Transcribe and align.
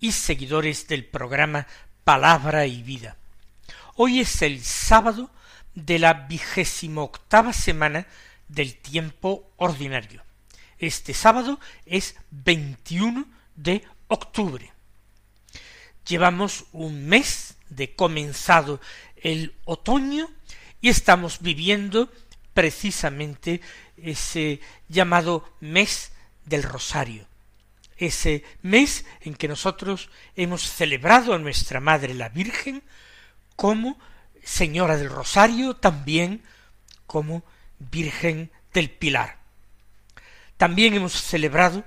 y 0.00 0.12
seguidores 0.12 0.88
del 0.88 1.04
programa 1.04 1.66
Palabra 2.04 2.66
y 2.66 2.82
Vida. 2.82 3.16
Hoy 3.94 4.20
es 4.20 4.42
el 4.42 4.62
sábado 4.62 5.30
de 5.74 5.98
la 5.98 6.12
vigésimo 6.12 7.02
octava 7.04 7.52
semana 7.52 8.06
del 8.48 8.76
tiempo 8.76 9.50
ordinario. 9.56 10.22
Este 10.78 11.14
sábado 11.14 11.58
es 11.86 12.16
21 12.30 13.26
de 13.54 13.84
octubre. 14.08 14.72
Llevamos 16.06 16.66
un 16.72 17.06
mes 17.06 17.56
de 17.68 17.94
comenzado 17.94 18.80
el 19.16 19.54
otoño 19.64 20.30
y 20.80 20.88
estamos 20.88 21.40
viviendo 21.40 22.12
precisamente 22.54 23.60
ese 23.96 24.60
llamado 24.88 25.48
mes 25.60 26.12
del 26.44 26.62
rosario, 26.62 27.26
ese 27.96 28.44
mes 28.62 29.04
en 29.20 29.34
que 29.34 29.48
nosotros 29.48 30.10
hemos 30.34 30.62
celebrado 30.62 31.34
a 31.34 31.38
nuestra 31.38 31.80
Madre 31.80 32.14
la 32.14 32.28
Virgen 32.28 32.82
como 33.56 33.98
Señora 34.42 34.96
del 34.96 35.10
Rosario, 35.10 35.76
también 35.76 36.42
como 37.06 37.44
Virgen 37.78 38.50
del 38.72 38.90
Pilar. 38.90 39.38
También 40.56 40.94
hemos 40.94 41.12
celebrado 41.12 41.84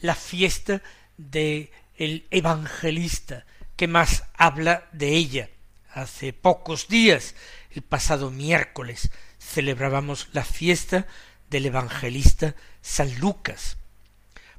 la 0.00 0.14
fiesta 0.14 0.82
de 1.16 1.72
el 1.96 2.26
evangelista 2.30 3.44
que 3.76 3.88
más 3.88 4.24
habla 4.34 4.88
de 4.92 5.14
ella. 5.14 5.50
Hace 5.92 6.32
pocos 6.32 6.88
días, 6.88 7.34
el 7.70 7.82
pasado 7.82 8.30
miércoles, 8.30 9.10
celebrábamos 9.40 10.28
la 10.32 10.44
fiesta 10.44 11.06
del 11.50 11.66
evangelista 11.66 12.54
San 12.82 13.18
Lucas. 13.18 13.76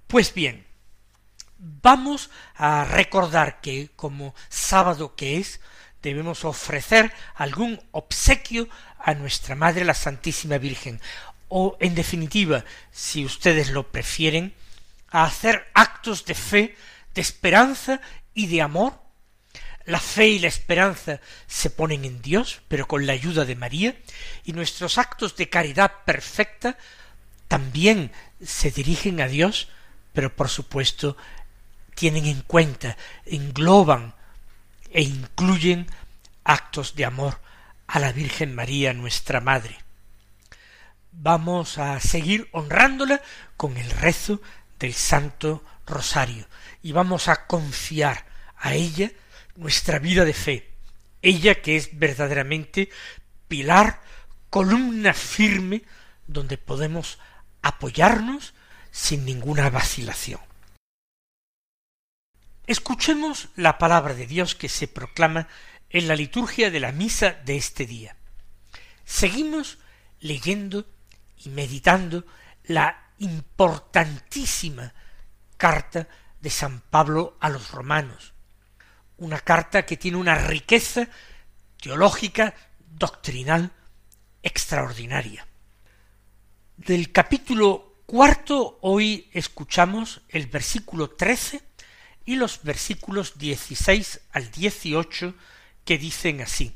Pues 0.08 0.34
bien, 0.34 0.66
vamos 1.60 2.30
a 2.56 2.86
recordar 2.86 3.62
que 3.62 3.90
como 3.96 4.34
sábado 4.50 5.16
que 5.16 5.38
es, 5.38 5.60
debemos 6.02 6.46
ofrecer 6.46 7.12
algún 7.36 7.82
obsequio 7.92 8.70
a 9.00 9.14
nuestra 9.14 9.56
Madre 9.56 9.86
la 9.86 9.94
Santísima 9.94 10.58
Virgen, 10.58 11.02
o 11.50 11.78
en 11.80 11.96
definitiva, 11.96 12.64
si 12.92 13.26
ustedes 13.26 13.72
lo 13.72 13.92
prefieren, 13.92 14.54
a 15.10 15.24
hacer 15.24 15.68
actos 15.74 16.26
de 16.26 16.36
fe, 16.36 16.76
de 17.14 17.22
esperanza 17.22 18.02
y 18.34 18.48
de 18.48 18.62
amor. 18.62 18.94
La 19.86 20.00
fe 20.00 20.28
y 20.28 20.40
la 20.40 20.48
esperanza 20.48 21.20
se 21.48 21.72
ponen 21.72 22.06
en 22.06 22.22
Dios, 22.22 22.62
pero 22.68 22.88
con 22.88 23.08
la 23.08 23.14
ayuda 23.14 23.46
de 23.46 23.56
María, 23.56 23.98
y 24.46 24.54
nuestros 24.54 25.00
actos 25.00 25.36
de 25.36 25.50
caridad 25.50 25.92
perfecta 26.06 26.78
también 27.48 28.12
se 28.46 28.70
dirigen 28.70 29.20
a 29.20 29.28
Dios, 29.28 29.70
pero 30.14 30.36
por 30.36 30.50
supuesto 30.50 31.18
tienen 32.00 32.28
en 32.28 32.44
cuenta, 32.44 32.96
engloban 33.26 34.16
e 34.90 35.02
incluyen 35.02 35.86
actos 36.46 36.96
de 36.96 37.04
amor 37.04 37.42
a 37.88 38.00
la 38.00 38.14
Virgen 38.14 38.56
María, 38.56 38.94
nuestra 38.94 39.42
Madre. 39.42 39.78
Vamos 41.12 41.78
a 41.78 42.00
seguir 42.00 42.48
honrándola 42.54 43.22
con 43.58 43.76
el 43.76 43.92
rezo 43.92 44.42
del 44.80 44.94
Santo 44.94 45.62
Rosario 45.86 46.48
y 46.82 46.94
vamos 46.94 47.28
a 47.28 47.48
confiar 47.48 48.26
a 48.56 48.76
ella 48.76 49.12
nuestra 49.58 50.00
vida 50.00 50.24
de 50.24 50.34
fe, 50.34 50.72
ella 51.22 51.62
que 51.62 51.76
es 51.76 52.00
verdaderamente 52.00 52.90
pilar, 53.50 54.02
columna 54.50 55.14
firme 55.14 55.84
donde 56.28 56.58
podemos 56.58 57.20
apoyarnos 57.62 58.54
sin 58.90 59.26
ninguna 59.26 59.70
vacilación. 59.70 60.49
Escuchemos 62.70 63.50
la 63.56 63.80
palabra 63.80 64.14
de 64.14 64.28
Dios 64.28 64.54
que 64.54 64.70
se 64.70 64.88
proclama 64.88 65.48
en 65.90 66.08
la 66.08 66.16
liturgia 66.16 66.70
de 66.70 66.80
la 66.80 66.92
misa 66.92 67.32
de 67.32 67.58
este 67.58 67.88
día. 67.88 68.16
Seguimos 69.04 69.80
leyendo 70.20 70.86
y 71.38 71.50
meditando 71.50 72.28
la 72.66 73.10
importantísima 73.18 74.94
carta 75.58 76.08
de 76.40 76.52
San 76.52 76.82
Pablo 76.82 77.38
a 77.40 77.50
los 77.50 77.72
romanos, 77.72 78.34
una 79.18 79.40
carta 79.40 79.84
que 79.88 79.98
tiene 79.98 80.18
una 80.18 80.36
riqueza 80.36 81.08
teológica, 81.82 82.54
doctrinal, 82.88 83.72
extraordinaria. 84.44 85.48
Del 86.78 87.12
capítulo 87.12 88.04
cuarto 88.06 88.78
hoy 88.84 89.28
escuchamos 89.34 90.22
el 90.30 90.46
versículo 90.46 91.10
trece 91.10 91.68
y 92.26 92.36
los 92.36 92.64
versículos 92.64 93.38
16 93.38 94.22
al 94.32 94.52
18 94.52 95.34
que 95.86 95.98
dicen 95.98 96.42
así, 96.42 96.76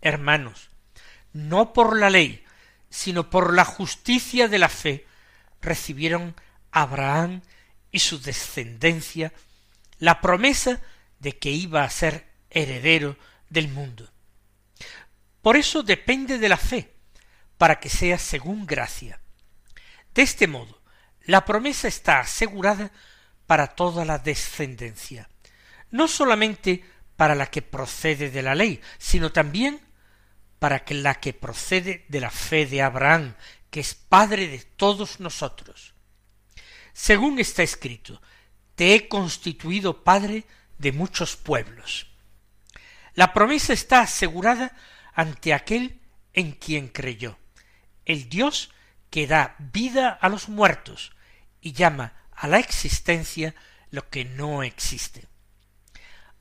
Hermanos, 0.00 0.70
no 1.32 1.72
por 1.72 1.98
la 1.98 2.10
ley, 2.10 2.44
sino 2.90 3.30
por 3.30 3.54
la 3.54 3.64
justicia 3.64 4.48
de 4.48 4.58
la 4.58 4.68
fe, 4.68 5.06
recibieron 5.60 6.34
Abraham 6.70 7.42
y 7.90 8.00
su 8.00 8.20
descendencia 8.20 9.32
la 9.98 10.20
promesa 10.20 10.80
de 11.18 11.38
que 11.38 11.50
iba 11.50 11.84
a 11.84 11.90
ser 11.90 12.28
heredero 12.50 13.16
del 13.48 13.68
mundo. 13.68 14.10
Por 15.42 15.56
eso 15.56 15.82
depende 15.82 16.38
de 16.38 16.48
la 16.48 16.56
fe, 16.56 16.94
para 17.58 17.80
que 17.80 17.88
sea 17.88 18.18
según 18.18 18.66
gracia. 18.66 19.20
De 20.14 20.22
este 20.22 20.46
modo, 20.46 20.80
la 21.24 21.44
promesa 21.44 21.88
está 21.88 22.20
asegurada 22.20 22.92
para 23.46 23.68
toda 23.68 24.04
la 24.04 24.18
descendencia, 24.18 25.28
no 25.90 26.08
solamente 26.08 26.84
para 27.16 27.34
la 27.34 27.46
que 27.46 27.62
procede 27.62 28.30
de 28.30 28.42
la 28.42 28.54
ley, 28.54 28.80
sino 28.98 29.32
también 29.32 29.80
para 30.58 30.84
la 30.88 31.16
que 31.16 31.32
procede 31.32 32.04
de 32.08 32.20
la 32.20 32.30
fe 32.30 32.66
de 32.66 32.82
Abraham, 32.82 33.34
que 33.70 33.80
es 33.80 33.94
padre 33.94 34.48
de 34.48 34.60
todos 34.60 35.20
nosotros. 35.20 35.94
Según 36.92 37.38
está 37.38 37.62
escrito, 37.62 38.22
te 38.74 38.94
he 38.94 39.08
constituido 39.08 40.04
padre 40.04 40.44
de 40.78 40.92
muchos 40.92 41.36
pueblos. 41.36 42.06
La 43.14 43.32
promesa 43.32 43.72
está 43.72 44.00
asegurada 44.00 44.76
ante 45.12 45.54
aquel 45.54 46.00
en 46.32 46.52
quien 46.52 46.88
creyó, 46.88 47.38
el 48.04 48.28
Dios 48.28 48.70
que 49.10 49.26
da 49.26 49.54
vida 49.58 50.10
a 50.10 50.28
los 50.28 50.48
muertos 50.48 51.12
y 51.60 51.72
llama 51.72 52.14
a 52.36 52.48
la 52.48 52.58
existencia 52.58 53.54
lo 53.90 54.08
que 54.08 54.24
no 54.24 54.62
existe. 54.62 55.26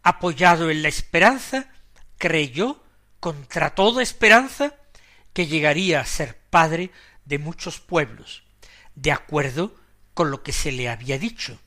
Apoyado 0.01 0.69
en 0.69 0.81
la 0.81 0.89
esperanza, 0.89 1.69
creyó 2.17 2.83
contra 3.19 3.75
toda 3.75 4.03
esperanza 4.03 4.75
que 5.33 5.47
llegaría 5.47 5.99
a 5.99 6.05
ser 6.05 6.37
padre 6.49 6.91
de 7.25 7.39
muchos 7.39 7.79
pueblos, 7.79 8.43
de 8.95 9.11
acuerdo 9.11 9.75
con 10.13 10.29
lo 10.29 10.43
que 10.43 10.51
se 10.51 10.71
le 10.71 10.89
había 10.89 11.17
dicho. 11.17 11.59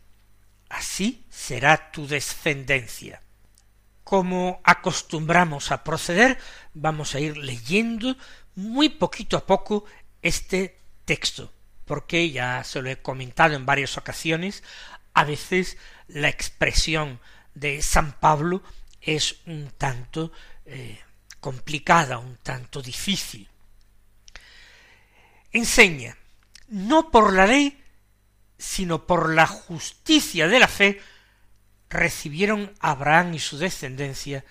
Así 0.68 1.24
será 1.30 1.90
tu 1.92 2.06
descendencia. 2.06 3.22
Como 4.04 4.60
acostumbramos 4.64 5.72
a 5.72 5.82
proceder, 5.82 6.38
vamos 6.74 7.14
a 7.14 7.20
ir 7.20 7.36
leyendo 7.36 8.16
muy 8.54 8.88
poquito 8.88 9.36
a 9.36 9.46
poco 9.46 9.84
este 10.22 10.78
texto, 11.04 11.52
porque 11.86 12.30
ya 12.30 12.62
se 12.64 12.82
lo 12.82 12.90
he 12.90 13.00
comentado 13.00 13.54
en 13.54 13.64
varias 13.64 13.96
ocasiones, 13.96 14.62
a 15.14 15.24
veces 15.24 15.78
la 16.08 16.28
expresión 16.28 17.20
de 17.54 17.80
San 17.80 18.12
Pablo 18.20 18.62
es 19.00 19.36
un 19.46 19.70
tanto 19.78 20.32
eh, 20.66 21.00
complicada, 21.40 22.18
un 22.18 22.36
tanto 22.38 22.82
difícil. 22.82 23.48
Enseña, 25.52 26.18
no 26.68 27.10
por 27.10 27.32
la 27.32 27.46
ley, 27.46 27.82
sino 28.58 29.06
por 29.06 29.32
la 29.32 29.46
justicia 29.46 30.48
de 30.48 30.58
la 30.58 30.68
fe, 30.68 31.00
recibieron 31.88 32.74
Abraham 32.80 33.34
y 33.34 33.38
su 33.38 33.58
descendencia 33.58 34.44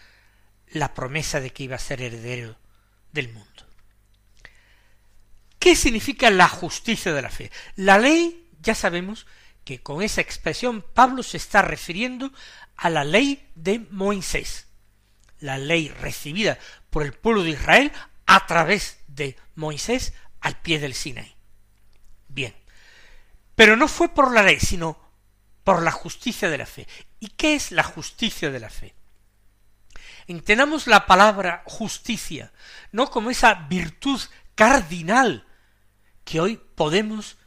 la 0.70 0.94
promesa 0.94 1.40
de 1.40 1.52
que 1.52 1.64
iba 1.64 1.76
a 1.76 1.80
ser 1.80 2.02
heredero 2.02 2.58
del 3.12 3.32
mundo. 3.32 3.65
¿Qué 5.66 5.76
significa 5.76 6.30
la 6.30 6.48
justicia 6.48 7.12
de 7.12 7.24
la 7.24 7.32
fe? 7.32 7.50
La 7.76 7.98
ley, 7.98 8.52
ya 8.62 8.76
sabemos, 8.76 9.26
que 9.64 9.82
con 9.82 10.04
esa 10.04 10.22
expresión 10.22 10.86
Pablo 10.94 11.24
se 11.24 11.38
está 11.38 11.64
refiriendo 11.64 12.32
a 12.78 12.92
la 12.92 13.04
ley 13.04 13.50
de 13.56 13.80
Moisés, 13.90 14.68
la 15.40 15.58
ley 15.58 15.90
recibida 15.90 16.60
por 16.92 17.02
el 17.02 17.14
pueblo 17.14 17.42
de 17.42 17.50
Israel 17.50 17.92
a 18.28 18.46
través 18.46 19.00
de 19.08 19.38
Moisés 19.56 20.14
al 20.40 20.56
pie 20.62 20.78
del 20.78 20.94
Sinaí. 20.94 21.34
Bien, 22.28 22.54
pero 23.56 23.76
no 23.76 23.88
fue 23.88 24.10
por 24.10 24.32
la 24.32 24.44
ley, 24.44 24.60
sino 24.60 25.00
por 25.64 25.82
la 25.82 25.90
justicia 25.90 26.48
de 26.48 26.60
la 26.60 26.68
fe. 26.68 26.88
¿Y 27.20 27.30
qué 27.30 27.56
es 27.56 27.72
la 27.72 27.82
justicia 27.82 28.52
de 28.52 28.60
la 28.60 28.70
fe? 28.70 28.94
Entendamos 30.28 30.86
la 30.86 31.08
palabra 31.08 31.64
justicia, 31.66 32.54
no 32.92 33.10
como 33.10 33.32
esa 33.32 33.56
virtud 33.68 34.22
cardinal 34.54 35.45
que 36.26 36.42
hoy 36.42 36.60
podemos 36.76 37.38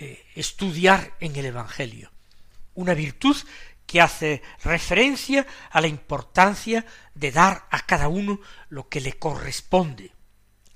eh, 0.00 0.26
estudiar 0.34 1.14
en 1.20 1.36
el 1.36 1.46
Evangelio. 1.46 2.10
Una 2.74 2.94
virtud 2.94 3.36
que 3.86 4.00
hace 4.00 4.42
referencia 4.64 5.46
a 5.70 5.80
la 5.80 5.86
importancia 5.86 6.86
de 7.14 7.30
dar 7.30 7.66
a 7.70 7.80
cada 7.80 8.08
uno 8.08 8.40
lo 8.70 8.88
que 8.88 9.00
le 9.00 9.12
corresponde. 9.12 10.12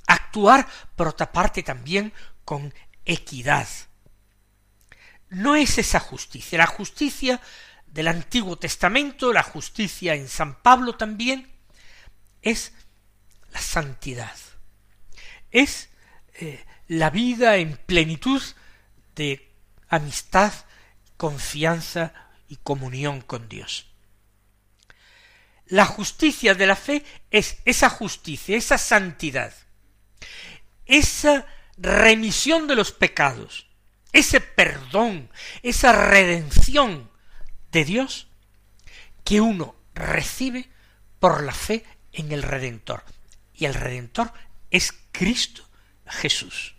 Actuar, 0.07 0.69
por 0.95 1.09
otra 1.09 1.33
parte, 1.33 1.63
también 1.63 2.13
con 2.45 2.73
equidad. 3.07 3.67
No 5.31 5.57
es 5.57 5.79
esa 5.79 5.99
justicia. 5.99 6.59
La 6.59 6.67
justicia 6.67 7.41
del 7.87 8.09
Antiguo 8.09 8.59
Testamento, 8.59 9.33
la 9.33 9.43
justicia 9.43 10.15
en 10.15 10.29
San 10.29 10.61
Pablo 10.61 10.97
también, 10.97 11.51
es 12.43 12.73
la 13.51 13.61
santidad. 13.61 14.37
Es 15.51 15.89
eh, 16.35 16.63
la 16.89 17.11
vida 17.11 17.57
en 17.57 17.77
plenitud 17.77 18.43
de 19.15 19.51
amistad, 19.89 20.53
confianza 21.17 22.13
y 22.49 22.57
comunión 22.57 23.21
con 23.21 23.49
Dios. 23.49 23.87
La 25.67 25.85
justicia 25.85 26.55
de 26.55 26.67
la 26.67 26.77
fe 26.77 27.05
es 27.31 27.59
esa 27.65 27.91
justicia, 27.91 28.57
esa 28.57 28.79
santidad, 28.79 29.53
esa 30.85 31.47
remisión 31.77 32.69
de 32.69 32.77
los 32.77 32.93
pecados, 32.93 33.67
ese 34.13 34.41
perdón, 34.41 35.29
esa 35.63 35.93
redención 35.93 37.11
de 37.73 37.85
Dios 37.85 38.29
que 39.25 39.41
uno 39.41 39.75
recibe 39.93 40.71
por 41.19 41.43
la 41.43 41.53
fe 41.53 41.85
en 42.13 42.31
el 42.31 42.43
Redentor. 42.43 43.03
Y 43.53 43.65
el 43.65 43.75
Redentor 43.75 44.33
es 44.71 44.95
Cristo 45.11 45.69
Jesús. 46.07 46.76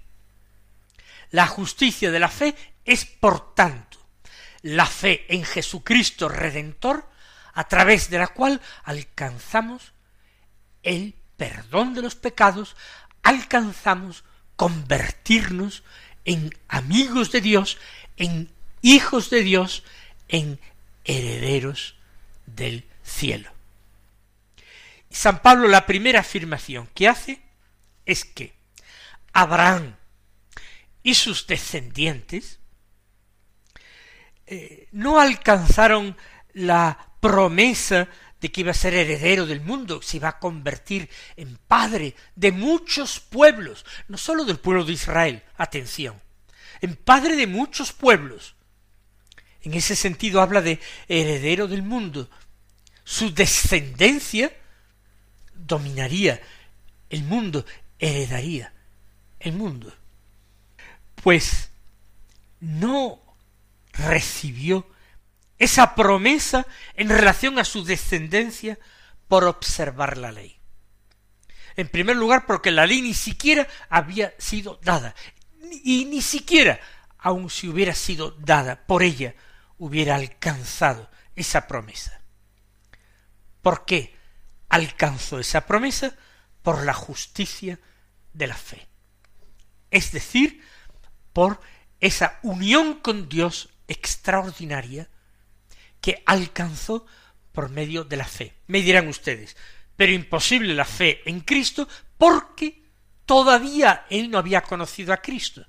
La 1.32 1.48
justicia 1.48 2.12
de 2.12 2.20
la 2.20 2.30
fe 2.30 2.56
es, 2.86 3.06
por 3.06 3.54
tanto, 3.54 3.98
la 4.62 4.86
fe 4.86 5.26
en 5.30 5.44
Jesucristo 5.44 6.30
Redentor, 6.30 7.10
a 7.54 7.68
través 7.68 8.10
de 8.10 8.20
la 8.20 8.28
cual 8.28 8.62
alcanzamos 8.84 9.94
el 10.84 11.16
perdón 11.38 11.94
de 11.94 12.02
los 12.02 12.16
pecados, 12.16 12.76
alcanzamos 13.24 14.24
convertirnos 14.56 15.84
en 16.26 16.54
amigos 16.68 17.32
de 17.32 17.42
Dios, 17.42 17.78
en 18.18 18.52
hijos 18.82 19.30
de 19.30 19.44
Dios, 19.44 19.84
en 20.28 20.60
herederos 21.06 21.96
del 22.46 22.86
cielo. 23.04 23.52
San 25.10 25.42
Pablo 25.42 25.68
la 25.68 25.86
primera 25.86 26.20
afirmación 26.20 26.88
que 26.94 27.08
hace 27.08 27.42
es 28.06 28.26
que 28.26 28.54
Abraham 29.34 29.96
y 31.08 31.14
sus 31.14 31.48
descendientes 31.48 32.60
eh, 34.46 34.90
no 34.92 35.22
alcanzaron 35.22 36.18
la 36.52 37.14
promesa 37.22 38.10
de 38.42 38.52
que 38.52 38.60
iba 38.60 38.72
a 38.72 38.74
ser 38.74 38.94
heredero 38.94 39.46
del 39.46 39.62
mundo, 39.62 40.02
se 40.02 40.18
iba 40.18 40.28
a 40.28 40.38
convertir 40.38 41.10
en 41.38 41.56
padre 41.66 42.14
de 42.36 42.52
muchos 42.52 43.22
pueblos, 43.22 43.86
no 44.10 44.18
sólo 44.18 44.44
del 44.44 44.60
pueblo 44.60 44.84
de 44.84 44.92
Israel, 44.92 45.44
atención, 45.56 46.22
en 46.82 46.98
padre 46.98 47.38
de 47.38 47.48
muchos 47.48 47.94
pueblos. 47.94 48.56
En 49.62 49.76
ese 49.76 49.96
sentido 49.96 50.42
habla 50.42 50.62
de 50.62 50.78
heredero 51.08 51.70
del 51.70 51.84
mundo. 51.84 52.30
Su 53.06 53.34
descendencia 53.34 54.54
dominaría 55.54 56.42
el 57.10 57.24
mundo, 57.24 57.66
heredaría 57.98 58.74
el 59.40 59.54
mundo 59.54 59.97
pues 61.28 61.72
no 62.62 63.22
recibió 63.92 64.90
esa 65.58 65.94
promesa 65.94 66.66
en 66.94 67.10
relación 67.10 67.60
a 67.60 67.66
su 67.66 67.84
descendencia 67.84 68.80
por 69.28 69.44
observar 69.44 70.18
la 70.18 70.32
ley. 70.32 70.58
En 71.76 71.90
primer 71.90 72.16
lugar, 72.16 72.46
porque 72.46 72.72
la 72.72 72.86
ley 72.86 73.02
ni 73.02 73.14
siquiera 73.14 73.68
había 73.90 74.36
sido 74.38 74.80
dada, 74.82 75.16
y 75.84 76.06
ni 76.06 76.22
siquiera, 76.22 76.80
aun 77.18 77.50
si 77.50 77.68
hubiera 77.68 77.94
sido 77.94 78.32
dada 78.32 78.86
por 78.88 79.04
ella, 79.04 79.36
hubiera 79.78 80.16
alcanzado 80.16 81.10
esa 81.36 81.68
promesa. 81.68 82.22
¿Por 83.62 83.84
qué 83.84 84.16
alcanzó 84.70 85.40
esa 85.40 85.68
promesa? 85.68 86.16
Por 86.62 86.86
la 86.86 86.94
justicia 86.94 87.82
de 88.32 88.48
la 88.48 88.56
fe. 88.56 88.88
Es 89.92 90.14
decir, 90.14 90.64
por 91.38 91.62
esa 92.00 92.40
unión 92.42 92.96
con 92.96 93.30
Dios 93.30 93.70
extraordinaria 93.88 95.08
que 96.02 96.24
alcanzó 96.26 97.06
por 97.52 97.70
medio 97.70 98.04
de 98.04 98.18
la 98.18 98.26
fe. 98.26 98.56
Me 98.66 98.82
dirán 98.82 99.08
ustedes, 99.08 99.56
pero 99.96 100.14
imposible 100.14 100.74
la 100.74 100.84
fe 100.84 101.22
en 101.30 101.42
Cristo 101.42 101.88
porque 102.18 102.82
todavía 103.28 104.08
él 104.10 104.32
no 104.32 104.40
había 104.40 104.64
conocido 104.64 105.14
a 105.14 105.18
Cristo. 105.18 105.64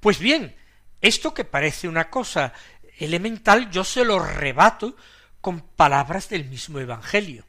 Pues 0.00 0.18
bien, 0.18 0.56
esto 1.00 1.32
que 1.32 1.44
parece 1.44 1.86
una 1.86 2.10
cosa 2.10 2.52
elemental, 2.98 3.70
yo 3.70 3.84
se 3.84 4.04
lo 4.04 4.18
rebato 4.18 4.96
con 5.40 5.60
palabras 5.60 6.28
del 6.28 6.46
mismo 6.46 6.80
Evangelio. 6.80 7.44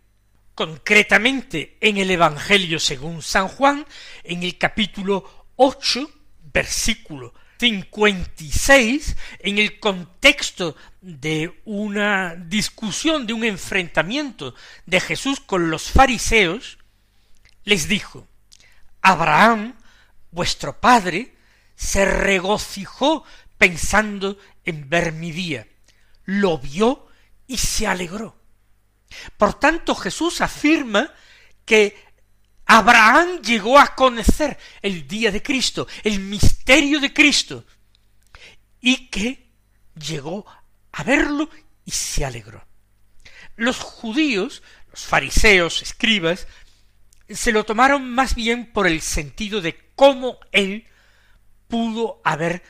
Concretamente 0.53 1.79
en 1.81 1.97
el 1.97 2.11
Evangelio 2.11 2.79
según 2.79 3.23
San 3.23 3.47
Juan, 3.47 3.83
en 4.23 4.43
el 4.43 4.59
capítulo 4.59 5.47
ocho, 5.55 6.07
versículo 6.55 7.33
56, 7.59 9.17
en 9.39 9.57
el 9.57 9.77
contexto 9.81 10.77
de 11.01 11.61
una 11.65 12.35
discusión, 12.35 13.27
de 13.27 13.33
un 13.33 13.43
enfrentamiento 13.43 14.55
de 14.85 15.01
Jesús 15.01 15.41
con 15.41 15.69
los 15.69 15.91
fariseos, 15.91 16.77
les 17.65 17.89
dijo, 17.89 18.25
Abraham, 19.01 19.75
vuestro 20.31 20.79
padre, 20.79 21.35
se 21.75 22.05
regocijó 22.05 23.25
pensando 23.57 24.37
en 24.63 24.89
ver 24.89 25.11
mi 25.11 25.31
día, 25.31 25.67
lo 26.23 26.57
vio 26.57 27.07
y 27.47 27.57
se 27.57 27.85
alegró. 27.85 28.39
Por 29.37 29.55
tanto, 29.55 29.93
Jesús 29.93 30.39
afirma 30.39 31.11
que 31.65 31.97
Abraham 32.65 33.41
llegó 33.41 33.79
a 33.79 33.95
conocer 33.95 34.57
el 34.81 35.07
día 35.07 35.31
de 35.31 35.43
Cristo, 35.43 35.87
el 36.03 36.19
misterio 36.19 36.99
de 36.99 37.13
Cristo, 37.13 37.65
y 38.81 39.07
que 39.07 39.47
llegó 39.95 40.45
a 40.91 41.03
verlo 41.03 41.49
y 41.85 41.91
se 41.91 42.25
alegró. 42.25 42.65
Los 43.55 43.79
judíos, 43.79 44.63
los 44.91 45.05
fariseos, 45.05 45.81
escribas, 45.81 46.47
se 47.29 47.51
lo 47.51 47.63
tomaron 47.65 48.09
más 48.13 48.35
bien 48.35 48.71
por 48.71 48.87
el 48.87 49.01
sentido 49.01 49.61
de 49.61 49.91
cómo 49.95 50.39
él 50.51 50.87
pudo 51.67 52.21
haber 52.23 52.63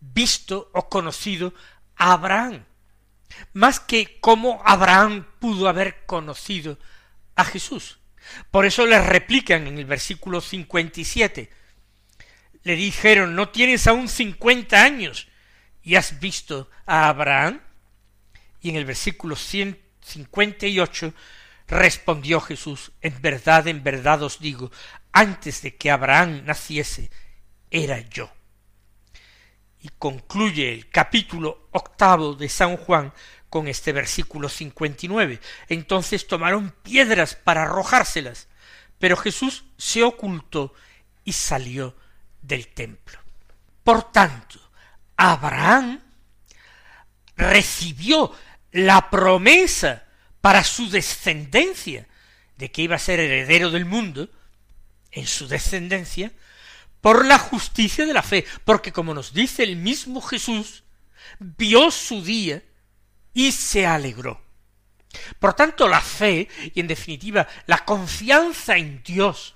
visto 0.00 0.70
o 0.72 0.88
conocido 0.88 1.54
a 1.96 2.12
Abraham, 2.12 2.64
más 3.52 3.80
que 3.80 4.18
cómo 4.20 4.62
Abraham 4.64 5.26
pudo 5.40 5.68
haber 5.68 6.04
conocido 6.06 6.78
a 7.34 7.44
Jesús. 7.44 7.98
Por 8.50 8.66
eso 8.66 8.86
le 8.86 9.00
replican 9.00 9.66
en 9.66 9.78
el 9.78 9.84
versículo 9.84 10.40
57. 10.40 11.50
Le 12.62 12.76
dijeron, 12.76 13.34
¿no 13.34 13.48
tienes 13.48 13.86
aún 13.86 14.08
cincuenta 14.08 14.82
años 14.82 15.28
y 15.82 15.96
has 15.96 16.20
visto 16.20 16.70
a 16.86 17.08
Abraham? 17.08 17.60
Y 18.60 18.70
en 18.70 18.76
el 18.76 18.84
versículo 18.84 19.34
158 19.36 21.14
respondió 21.66 22.40
Jesús, 22.40 22.92
en 23.00 23.20
verdad, 23.20 23.66
en 23.66 23.82
verdad 23.82 24.22
os 24.22 24.38
digo, 24.38 24.70
antes 25.12 25.62
de 25.62 25.76
que 25.76 25.90
Abraham 25.90 26.42
naciese, 26.44 27.10
era 27.70 27.98
yo. 28.00 28.30
Y 29.80 29.88
concluye 29.98 30.72
el 30.72 30.88
capítulo 30.90 31.68
octavo 31.72 32.34
de 32.34 32.48
San 32.48 32.76
Juan 32.76 33.12
con 33.52 33.68
este 33.68 33.92
versículo 33.92 34.48
59. 34.48 35.38
Entonces 35.68 36.26
tomaron 36.26 36.74
piedras 36.82 37.34
para 37.34 37.64
arrojárselas, 37.64 38.48
pero 38.98 39.14
Jesús 39.14 39.64
se 39.76 40.02
ocultó 40.02 40.72
y 41.22 41.34
salió 41.34 41.94
del 42.40 42.68
templo. 42.68 43.18
Por 43.84 44.10
tanto, 44.10 44.58
Abraham 45.18 46.00
recibió 47.36 48.32
la 48.70 49.10
promesa 49.10 50.04
para 50.40 50.64
su 50.64 50.88
descendencia 50.88 52.08
de 52.56 52.70
que 52.70 52.80
iba 52.80 52.96
a 52.96 52.98
ser 52.98 53.20
heredero 53.20 53.70
del 53.70 53.84
mundo, 53.84 54.30
en 55.10 55.26
su 55.26 55.46
descendencia, 55.46 56.32
por 57.02 57.26
la 57.26 57.38
justicia 57.38 58.06
de 58.06 58.14
la 58.14 58.22
fe, 58.22 58.46
porque 58.64 58.92
como 58.92 59.12
nos 59.12 59.34
dice 59.34 59.62
el 59.62 59.76
mismo 59.76 60.22
Jesús, 60.22 60.84
vio 61.38 61.90
su 61.90 62.24
día 62.24 62.62
y 63.34 63.52
se 63.52 63.86
alegró. 63.86 64.40
Por 65.38 65.54
tanto, 65.54 65.88
la 65.88 66.00
fe, 66.00 66.48
y 66.74 66.80
en 66.80 66.86
definitiva 66.86 67.46
la 67.66 67.84
confianza 67.84 68.76
en 68.76 69.02
Dios, 69.02 69.54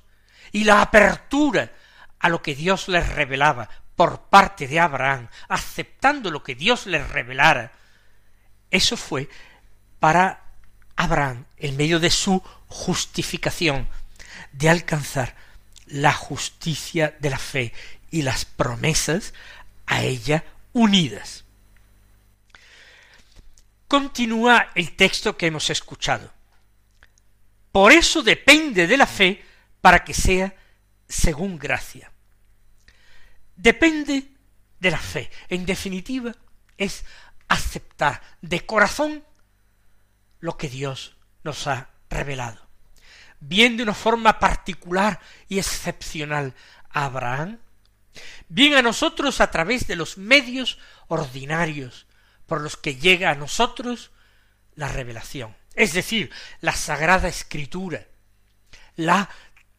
y 0.53 0.65
la 0.65 0.83
apertura 0.83 1.73
a 2.19 2.29
lo 2.29 2.43
que 2.43 2.55
Dios 2.55 2.89
les 2.89 3.09
revelaba 3.09 3.69
por 3.95 4.23
parte 4.29 4.69
de 4.69 4.79
Abraham, 4.79 5.29
aceptando 5.49 6.31
lo 6.31 6.43
que 6.43 6.55
Dios 6.55 6.87
les 6.87 7.09
revelara, 7.09 7.73
eso 8.71 8.97
fue 8.97 9.29
para 9.99 10.43
Abraham 10.97 11.47
en 11.57 11.77
medio 11.77 11.99
de 11.99 12.11
su 12.11 12.43
justificación, 12.69 13.89
de 14.53 14.69
alcanzar 14.69 15.35
la 15.87 16.13
justicia 16.13 17.17
de 17.21 17.31
la 17.31 17.39
fe 17.39 17.73
y 18.11 18.23
las 18.23 18.45
promesas 18.45 19.35
a 19.87 20.03
ella 20.03 20.45
unidas. 20.73 21.46
Continúa 23.89 24.69
el 24.75 24.97
texto 24.97 25.37
que 25.37 25.47
hemos 25.47 25.71
escuchado. 25.71 26.33
Por 27.71 27.93
eso 27.93 28.23
depende 28.23 28.87
de 28.87 28.97
la 28.97 29.07
fe 29.07 29.45
para 29.81 30.03
que 30.03 30.15
sea 30.15 30.55
según 31.09 31.59
gracia. 31.59 32.11
Depende 33.55 34.29
de 34.81 34.91
la 34.91 34.99
fe. 34.99 35.31
En 35.49 35.65
definitiva, 35.65 36.35
es 36.77 37.05
aceptar 37.49 38.23
de 38.41 38.67
corazón 38.67 39.23
lo 40.41 40.57
que 40.57 40.69
Dios 40.69 41.17
nos 41.45 41.67
ha 41.67 41.91
revelado. 42.11 42.67
Bien 43.41 43.77
de 43.77 43.83
una 43.83 43.95
forma 43.95 44.39
particular 44.39 45.21
y 45.49 45.59
excepcional 45.59 46.55
a 46.91 47.05
Abraham, 47.05 47.59
bien 48.49 48.75
a 48.75 48.83
nosotros 48.83 49.41
a 49.41 49.51
través 49.51 49.87
de 49.87 49.97
los 49.97 50.19
medios 50.19 50.79
ordinarios 51.09 52.06
por 52.47 52.61
los 52.61 52.77
que 52.77 52.97
llega 52.97 53.31
a 53.31 53.35
nosotros 53.35 54.11
la 54.75 54.89
revelación, 54.89 55.57
es 55.75 55.93
decir, 55.93 56.31
la 56.61 56.73
sagrada 56.73 57.29
escritura, 57.29 58.07
la 58.95 59.31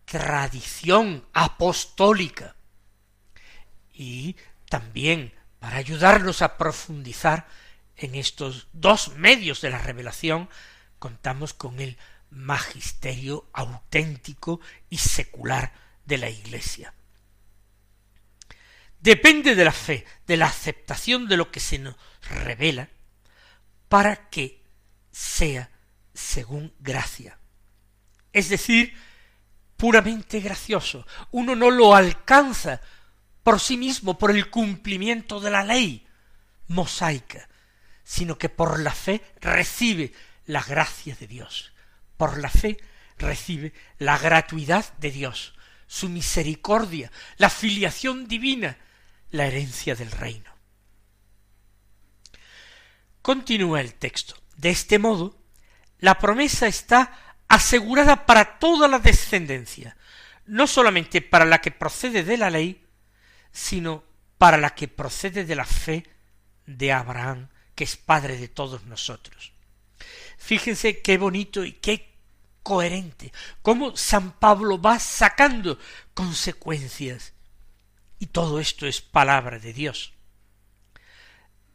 tradición 0.05 1.25
apostólica 1.33 2.55
y 3.93 4.35
también 4.69 5.33
para 5.59 5.77
ayudarnos 5.77 6.41
a 6.41 6.57
profundizar 6.57 7.47
en 7.95 8.15
estos 8.15 8.67
dos 8.73 9.15
medios 9.15 9.61
de 9.61 9.71
la 9.71 9.79
revelación 9.79 10.49
contamos 10.99 11.53
con 11.53 11.79
el 11.79 11.97
magisterio 12.29 13.47
auténtico 13.53 14.59
y 14.89 14.97
secular 14.97 15.73
de 16.05 16.17
la 16.17 16.29
Iglesia. 16.29 16.93
Depende 19.07 19.55
de 19.55 19.63
la 19.63 19.71
fe, 19.71 20.03
de 20.27 20.35
la 20.35 20.47
aceptación 20.47 21.29
de 21.29 21.37
lo 21.37 21.49
que 21.49 21.61
se 21.61 21.79
nos 21.79 21.95
revela, 22.43 22.89
para 23.87 24.29
que 24.29 24.61
sea 25.13 25.71
según 26.13 26.73
gracia. 26.81 27.39
Es 28.33 28.49
decir, 28.49 28.93
puramente 29.77 30.41
gracioso. 30.41 31.07
Uno 31.31 31.55
no 31.55 31.71
lo 31.71 31.95
alcanza 31.95 32.81
por 33.43 33.61
sí 33.61 33.77
mismo, 33.77 34.17
por 34.17 34.31
el 34.31 34.49
cumplimiento 34.49 35.39
de 35.39 35.51
la 35.51 35.63
ley 35.63 36.05
mosaica, 36.67 37.47
sino 38.03 38.37
que 38.37 38.49
por 38.49 38.77
la 38.81 38.91
fe 38.91 39.21
recibe 39.39 40.11
la 40.47 40.61
gracia 40.61 41.15
de 41.17 41.27
Dios. 41.27 41.71
Por 42.17 42.39
la 42.39 42.49
fe 42.49 42.77
recibe 43.17 43.71
la 43.99 44.17
gratuidad 44.17 44.97
de 44.97 45.11
Dios, 45.11 45.53
su 45.87 46.09
misericordia, 46.09 47.09
la 47.37 47.49
filiación 47.49 48.27
divina, 48.27 48.77
la 49.31 49.45
herencia 49.45 49.95
del 49.95 50.11
reino. 50.11 50.51
Continúa 53.21 53.81
el 53.81 53.93
texto. 53.95 54.35
De 54.55 54.69
este 54.69 54.99
modo, 54.99 55.37
la 55.99 56.17
promesa 56.17 56.67
está 56.67 57.37
asegurada 57.47 58.25
para 58.25 58.59
toda 58.59 58.87
la 58.87 58.99
descendencia, 58.99 59.97
no 60.45 60.67
solamente 60.67 61.21
para 61.21 61.45
la 61.45 61.59
que 61.59 61.71
procede 61.71 62.23
de 62.23 62.37
la 62.37 62.49
ley, 62.49 62.85
sino 63.51 64.03
para 64.37 64.57
la 64.57 64.71
que 64.75 64.87
procede 64.87 65.45
de 65.45 65.55
la 65.55 65.65
fe 65.65 66.05
de 66.65 66.91
Abraham, 66.91 67.49
que 67.75 67.83
es 67.83 67.97
padre 67.97 68.37
de 68.37 68.47
todos 68.47 68.85
nosotros. 68.85 69.53
Fíjense 70.37 71.01
qué 71.01 71.17
bonito 71.17 71.63
y 71.63 71.73
qué 71.73 72.15
coherente, 72.63 73.31
cómo 73.61 73.95
San 73.95 74.31
Pablo 74.39 74.79
va 74.79 74.99
sacando 74.99 75.79
consecuencias. 76.13 77.33
Y 78.19 78.27
todo 78.27 78.59
esto 78.59 78.85
es 78.87 79.01
palabra 79.01 79.59
de 79.59 79.73
Dios. 79.73 80.13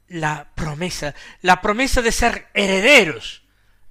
La 0.09 0.53
promesa, 0.55 1.15
la 1.41 1.61
promesa 1.61 2.03
de 2.03 2.13
ser 2.13 2.49
herederos 2.55 3.43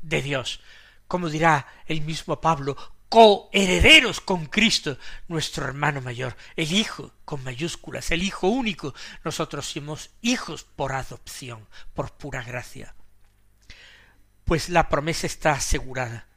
de 0.01 0.21
Dios, 0.21 0.61
como 1.07 1.29
dirá 1.29 1.67
el 1.87 2.01
mismo 2.01 2.39
Pablo, 2.39 2.77
coherederos 3.11 4.21
con 4.21 4.45
Cristo, 4.45 4.97
nuestro 5.27 5.65
hermano 5.65 5.99
mayor, 5.99 6.37
el 6.55 6.71
Hijo 6.71 7.11
con 7.25 7.43
mayúsculas, 7.43 8.09
el 8.11 8.23
Hijo 8.23 8.47
único. 8.47 8.93
Nosotros 9.25 9.69
somos 9.69 10.11
hijos 10.21 10.63
por 10.63 10.93
adopción, 10.93 11.67
por 11.93 12.13
pura 12.13 12.41
gracia. 12.41 12.95
Pues 14.45 14.69
la 14.69 14.87
promesa 14.87 15.27
está 15.27 15.51
asegurada 15.51 16.27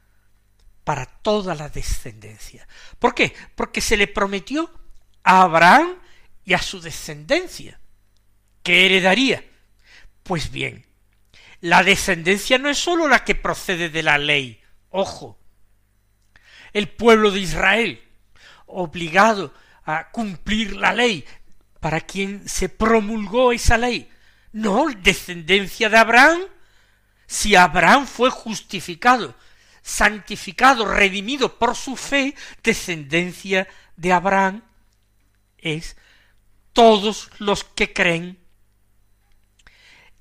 para 0.83 1.05
toda 1.05 1.55
la 1.55 1.69
descendencia. 1.69 2.67
¿Por 2.99 3.15
qué? 3.15 3.33
Porque 3.55 3.79
se 3.79 3.95
le 3.95 4.07
prometió 4.07 4.69
a 5.23 5.43
Abraham 5.43 5.95
y 6.45 6.53
a 6.53 6.59
su 6.59 6.79
descendencia. 6.79 7.79
¿Qué 8.63 8.85
heredaría? 8.85 9.43
Pues 10.23 10.51
bien, 10.51 10.85
la 11.61 11.83
descendencia 11.83 12.57
no 12.57 12.69
es 12.69 12.77
sólo 12.77 13.07
la 13.07 13.23
que 13.23 13.35
procede 13.35 13.89
de 13.89 14.03
la 14.03 14.17
ley, 14.17 14.61
Ojo, 14.97 15.37
el 16.71 16.87
pueblo 16.87 17.29
de 17.29 17.41
Israel, 17.41 18.01
obligado 18.65 19.53
a 19.83 20.09
cumplir 20.11 20.77
la 20.77 20.93
ley, 20.93 21.25
para 21.81 21.99
quien 21.99 22.47
se 22.47 22.69
promulgó 22.69 23.51
esa 23.51 23.77
ley. 23.77 24.09
No, 24.53 24.87
descendencia 25.01 25.89
de 25.89 25.97
Abraham. 25.97 26.43
Si 27.27 27.57
Abraham 27.57 28.07
fue 28.07 28.29
justificado, 28.29 29.35
santificado, 29.81 30.85
redimido 30.85 31.59
por 31.59 31.75
su 31.75 31.97
fe, 31.97 32.35
descendencia 32.63 33.67
de 33.97 34.13
Abraham 34.13 34.63
es 35.57 35.97
todos 36.75 37.31
los 37.39 37.63
que 37.63 37.93
creen, 37.93 38.37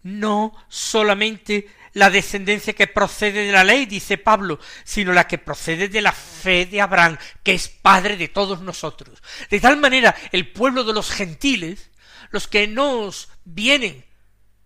no 0.04 0.54
solamente 0.68 1.66
la 1.94 2.10
descendencia 2.10 2.72
que 2.72 2.86
procede 2.86 3.44
de 3.44 3.52
la 3.52 3.64
ley, 3.64 3.86
dice 3.86 4.18
Pablo, 4.18 4.60
sino 4.84 5.12
la 5.12 5.26
que 5.26 5.38
procede 5.38 5.88
de 5.88 6.00
la 6.00 6.12
fe 6.12 6.66
de 6.66 6.80
Abraham, 6.80 7.18
que 7.42 7.54
es 7.54 7.68
padre 7.68 8.16
de 8.16 8.28
todos 8.28 8.60
nosotros. 8.60 9.20
De 9.50 9.60
tal 9.60 9.78
manera, 9.78 10.14
el 10.30 10.52
pueblo 10.52 10.84
de 10.84 10.92
los 10.92 11.10
gentiles, 11.10 11.90
los 12.30 12.46
que 12.46 12.68
no 12.68 13.10
vienen 13.44 14.04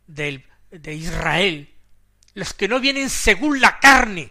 de 0.07 0.95
Israel, 0.95 1.75
los 2.35 2.53
que 2.53 2.69
no 2.69 2.81
vienen 2.81 3.09
según 3.09 3.61
la 3.61 3.79
carne 3.79 4.31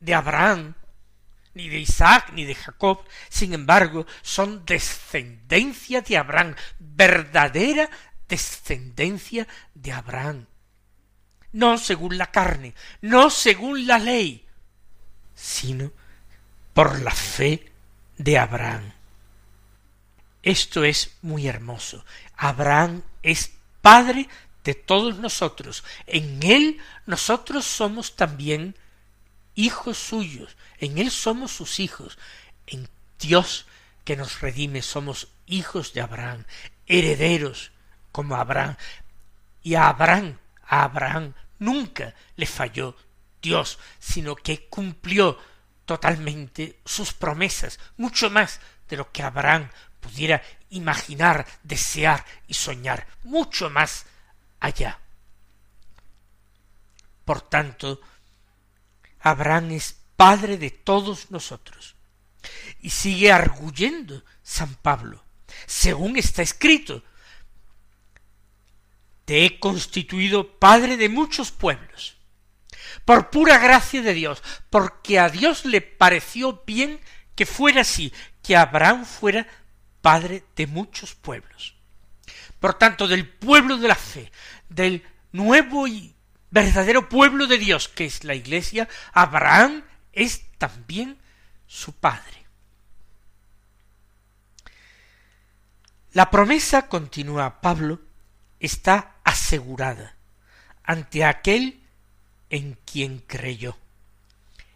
de 0.00 0.14
Abraham, 0.14 0.74
ni 1.62 1.68
de 1.68 1.78
Isaac, 1.78 2.32
ni 2.32 2.44
de 2.44 2.54
Jacob, 2.54 3.04
sin 3.28 3.52
embargo, 3.52 4.06
son 4.22 4.64
descendencia 4.64 6.00
de 6.00 6.16
Abraham, 6.16 6.54
verdadera 6.78 7.88
descendencia 8.28 9.46
de 9.74 9.92
Abraham 9.92 10.46
no 11.52 11.78
según 11.78 12.18
la 12.18 12.30
carne, 12.30 12.74
no 13.00 13.30
según 13.30 13.86
la 13.86 13.98
ley, 13.98 14.46
sino 15.34 15.92
por 16.74 17.00
la 17.00 17.10
fe 17.10 17.72
de 18.16 18.38
Abraham. 18.38 18.92
Esto 20.42 20.84
es 20.84 21.16
muy 21.22 21.48
hermoso. 21.48 22.04
Abraham 22.36 23.02
es 23.22 23.52
padre 23.82 24.28
de 24.64 24.74
todos 24.74 25.18
nosotros. 25.18 25.84
En 26.06 26.42
él 26.42 26.78
nosotros 27.06 27.64
somos 27.66 28.16
también 28.16 28.76
hijos 29.64 29.98
suyos. 29.98 30.56
En 30.78 30.98
él 30.98 31.10
somos 31.10 31.52
sus 31.52 31.80
hijos. 31.80 32.18
En 32.66 32.88
Dios 33.18 33.66
que 34.04 34.16
nos 34.16 34.40
redime 34.40 34.82
somos 34.82 35.28
hijos 35.46 35.92
de 35.92 36.00
Abraham, 36.00 36.44
herederos 36.86 37.72
como 38.12 38.36
Abraham. 38.36 38.76
Y 39.62 39.74
a 39.74 39.88
Abraham 39.88 40.38
a 40.70 40.84
Abraham 40.84 41.34
nunca 41.58 42.14
le 42.36 42.46
falló 42.46 42.96
Dios, 43.42 43.78
sino 43.98 44.36
que 44.36 44.68
cumplió 44.68 45.36
totalmente 45.84 46.80
sus 46.84 47.12
promesas, 47.12 47.80
mucho 47.96 48.30
más 48.30 48.60
de 48.88 48.96
lo 48.96 49.10
que 49.10 49.24
Abraham 49.24 49.68
pudiera 49.98 50.42
imaginar, 50.70 51.44
desear 51.64 52.24
y 52.46 52.54
soñar, 52.54 53.06
mucho 53.24 53.68
más 53.68 54.06
allá. 54.60 55.00
Por 57.24 57.42
tanto, 57.42 58.00
Abraham 59.20 59.72
es 59.72 59.96
padre 60.16 60.56
de 60.58 60.70
todos 60.70 61.30
nosotros. 61.30 61.96
Y 62.80 62.90
sigue 62.90 63.30
arguyendo 63.30 64.24
San 64.42 64.74
Pablo, 64.74 65.22
según 65.66 66.16
está 66.16 66.42
escrito, 66.42 67.02
te 69.24 69.44
he 69.44 69.60
constituido 69.60 70.58
padre 70.58 70.96
de 70.96 71.08
muchos 71.08 71.50
pueblos, 71.52 72.16
por 73.04 73.30
pura 73.30 73.58
gracia 73.58 74.02
de 74.02 74.14
Dios, 74.14 74.42
porque 74.70 75.18
a 75.18 75.28
Dios 75.28 75.64
le 75.64 75.80
pareció 75.80 76.62
bien 76.66 77.00
que 77.34 77.46
fuera 77.46 77.82
así, 77.82 78.12
que 78.42 78.56
Abraham 78.56 79.04
fuera 79.04 79.46
padre 80.00 80.44
de 80.56 80.66
muchos 80.66 81.14
pueblos. 81.14 81.76
Por 82.58 82.74
tanto, 82.74 83.06
del 83.06 83.28
pueblo 83.28 83.76
de 83.76 83.88
la 83.88 83.94
fe, 83.94 84.30
del 84.68 85.02
nuevo 85.32 85.86
y 85.86 86.14
verdadero 86.50 87.08
pueblo 87.08 87.46
de 87.46 87.58
Dios, 87.58 87.88
que 87.88 88.04
es 88.04 88.24
la 88.24 88.34
Iglesia, 88.34 88.88
Abraham 89.12 89.84
es 90.12 90.44
también 90.58 91.18
su 91.66 91.92
padre. 91.92 92.46
La 96.12 96.30
promesa, 96.30 96.88
continúa 96.88 97.60
Pablo, 97.60 98.00
está 98.58 99.16
asegurada 99.22 100.16
ante 100.82 101.24
aquel 101.24 101.80
en 102.50 102.76
quien 102.84 103.20
creyó. 103.20 103.76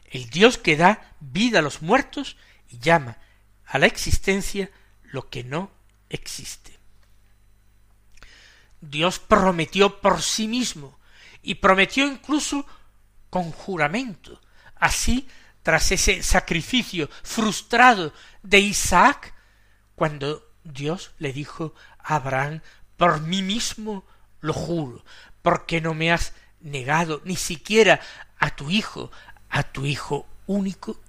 El 0.06 0.30
Dios 0.30 0.58
que 0.58 0.76
da 0.76 1.16
vida 1.18 1.58
a 1.58 1.62
los 1.62 1.82
muertos 1.82 2.36
y 2.70 2.78
llama 2.78 3.18
a 3.66 3.78
la 3.78 3.86
existencia 3.86 4.70
lo 5.02 5.28
que 5.28 5.42
no 5.42 5.72
existe. 6.08 6.78
Dios 8.80 9.18
prometió 9.18 10.00
por 10.00 10.22
sí 10.22 10.46
mismo 10.46 10.98
y 11.44 11.56
prometió 11.56 12.06
incluso 12.06 12.66
con 13.30 13.52
juramento. 13.52 14.40
Así, 14.76 15.28
tras 15.62 15.92
ese 15.92 16.22
sacrificio 16.22 17.08
frustrado 17.22 18.12
de 18.42 18.60
Isaac, 18.60 19.34
cuando 19.94 20.50
Dios 20.64 21.12
le 21.18 21.32
dijo 21.32 21.74
a 21.98 22.16
Abraham, 22.16 22.60
por 22.96 23.20
mí 23.20 23.42
mismo 23.42 24.04
lo 24.40 24.52
juro, 24.52 25.04
porque 25.42 25.80
no 25.80 25.94
me 25.94 26.12
has 26.12 26.32
negado 26.60 27.20
ni 27.24 27.36
siquiera 27.36 28.00
a 28.38 28.56
tu 28.56 28.70
hijo, 28.70 29.10
a 29.50 29.62
tu 29.62 29.84
hijo 29.86 30.26
único, 30.46 31.00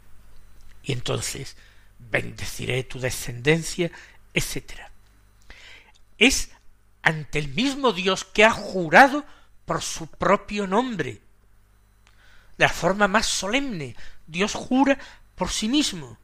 y 0.84 0.92
entonces 0.92 1.56
bendeciré 1.98 2.84
tu 2.84 3.00
descendencia, 3.00 3.92
etc. 4.34 4.82
Es 6.18 6.52
ante 7.02 7.40
el 7.40 7.50
mismo 7.50 7.94
Dios 7.94 8.26
que 8.26 8.44
ha 8.44 8.52
jurado 8.52 9.26
por 9.66 9.82
su 9.82 10.08
propio 10.08 10.68
nombre. 10.68 11.22
De 12.58 12.66
la 12.66 12.70
forma 12.70 13.08
más 13.08 13.26
solemne, 13.26 13.96
Dios 14.28 14.54
jura 14.54 14.98
por 15.36 15.50
sí 15.50 15.68
mismo. 15.68 16.18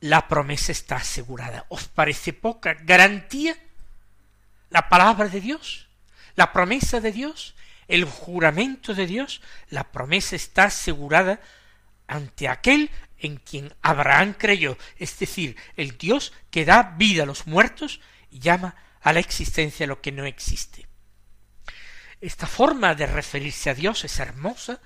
La 0.00 0.28
promesa 0.28 0.72
está 0.72 0.96
asegurada. 0.96 1.64
¿Os 1.70 1.88
parece 1.88 2.32
poca 2.32 2.74
garantía? 2.74 3.56
La 4.70 4.88
palabra 4.88 5.28
de 5.28 5.40
Dios, 5.40 5.88
la 6.34 6.52
promesa 6.52 7.00
de 7.00 7.12
Dios, 7.12 7.54
el 7.88 8.04
juramento 8.04 8.94
de 8.94 9.06
Dios, 9.06 9.40
la 9.70 9.84
promesa 9.84 10.36
está 10.36 10.64
asegurada 10.64 11.40
ante 12.06 12.48
aquel 12.48 12.90
en 13.18 13.36
quien 13.36 13.72
Abraham 13.80 14.34
creyó, 14.36 14.76
es 14.98 15.18
decir, 15.18 15.56
el 15.76 15.96
Dios 15.96 16.32
que 16.50 16.64
da 16.64 16.94
vida 16.98 17.22
a 17.22 17.26
los 17.26 17.46
muertos 17.46 18.00
y 18.30 18.40
llama 18.40 18.74
a 19.04 19.12
la 19.12 19.20
existencia 19.20 19.86
lo 19.86 20.00
que 20.00 20.12
no 20.12 20.24
existe. 20.24 20.86
Esta 22.20 22.46
forma 22.46 22.94
de 22.94 23.06
referirse 23.06 23.68
a 23.68 23.74
Dios 23.74 24.02
es 24.04 24.18
hermosa, 24.18 24.80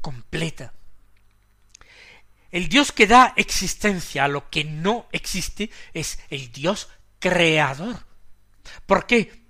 completa. 0.00 0.72
El 2.50 2.70
Dios 2.70 2.90
que 2.90 3.06
da 3.06 3.34
existencia 3.36 4.24
a 4.24 4.28
lo 4.28 4.48
que 4.48 4.64
no 4.64 5.08
existe 5.12 5.70
es 5.92 6.18
el 6.30 6.50
Dios 6.50 6.88
creador. 7.18 8.06
¿Por 8.86 9.06
qué? 9.06 9.44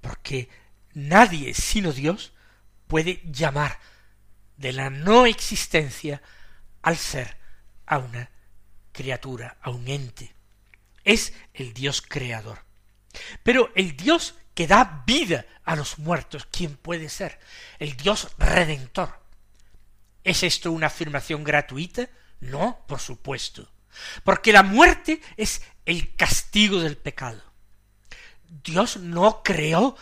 Porque 0.00 0.48
nadie 0.94 1.54
sino 1.54 1.92
Dios 1.92 2.32
puede 2.88 3.22
llamar 3.24 3.78
de 4.56 4.72
la 4.72 4.90
no 4.90 5.24
existencia 5.24 6.20
al 6.82 6.96
ser 6.96 7.36
a 7.86 7.98
una 7.98 8.28
criatura, 8.90 9.56
a 9.62 9.70
un 9.70 9.86
ente. 9.86 10.34
Es 11.04 11.32
el 11.54 11.72
Dios 11.72 12.02
creador. 12.02 12.67
Pero 13.42 13.70
el 13.74 13.96
Dios 13.96 14.34
que 14.54 14.66
da 14.66 15.04
vida 15.06 15.46
a 15.64 15.76
los 15.76 15.98
muertos, 15.98 16.46
¿quién 16.50 16.76
puede 16.76 17.08
ser? 17.08 17.38
El 17.78 17.96
Dios 17.96 18.30
redentor. 18.38 19.20
¿Es 20.24 20.42
esto 20.42 20.72
una 20.72 20.88
afirmación 20.88 21.44
gratuita? 21.44 22.08
No, 22.40 22.84
por 22.86 23.00
supuesto. 23.00 23.70
Porque 24.24 24.52
la 24.52 24.62
muerte 24.62 25.20
es 25.36 25.62
el 25.86 26.14
castigo 26.16 26.80
del 26.80 26.96
pecado. 26.96 27.42
Dios 28.48 28.96
no 28.96 29.42
creó 29.42 29.96